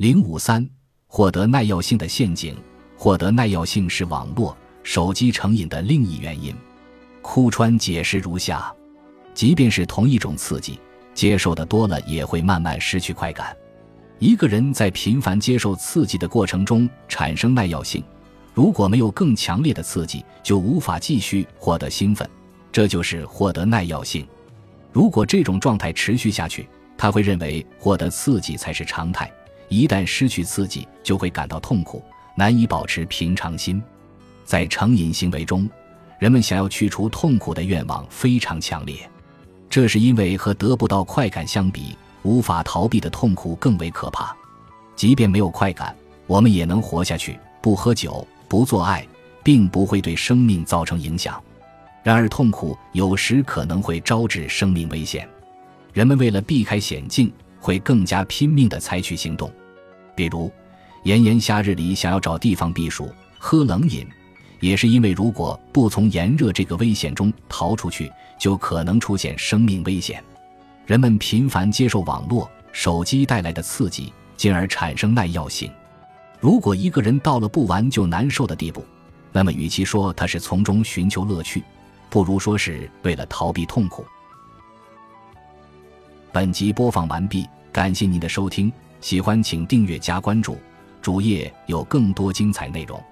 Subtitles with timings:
[0.00, 0.66] 零五三，
[1.08, 2.56] 获得耐药性的陷阱。
[2.96, 6.54] 获得耐药性是网络、手机成瘾的另一原因。
[7.20, 8.74] 库川解释如下：
[9.34, 10.80] 即便是同一种刺激，
[11.12, 13.54] 接受的多了也会慢慢失去快感。
[14.18, 18.02] 一个人在频繁接受刺激的过程中产生耐药性，
[18.54, 22.26] 如果没有更强烈的刺激，就无法继续获得兴奋，
[22.72, 24.26] 这就是获得耐药性。
[24.92, 29.30] 如果这种状态持续下去，他会认为获得刺激才是常态。
[29.70, 32.02] 一旦失去刺激，就会感到痛苦，
[32.36, 33.82] 难以保持平常心。
[34.44, 35.66] 在成瘾行为中，
[36.18, 39.08] 人们想要去除痛苦的愿望非常强烈，
[39.70, 44.36] 这是因为和得不到快感相比，无法逃避的痛苦更为可怕。
[44.96, 49.06] 即便没有快感，我们也能活下去，不喝酒，不做爱，
[49.44, 51.40] 并不会对生命造成影响。
[52.02, 55.28] 然而，痛苦有时可能会招致生命危险。
[55.92, 59.50] 人们为了避开险境，会更加拼命地采取行动。
[60.20, 60.52] 比如，
[61.04, 64.06] 炎炎夏日里想要找地方避暑、喝冷饮，
[64.60, 70.22] 也是因为如果不从炎热这个危险中逃出去，就可能出现生命危险。
[70.84, 75.72] 人们频繁接受网络、手机带来的刺激，进而产生耐药性。
[76.38, 78.84] 如果一个人到了不玩就难受的地步，
[79.32, 81.64] 那么与其说他是从中寻求乐趣，
[82.10, 84.04] 不如说是为了逃避痛苦。
[86.30, 88.70] 本集播放完毕，感谢您的收听。
[89.00, 90.58] 喜欢请订阅加关注，
[91.00, 93.02] 主页有更多精彩内容。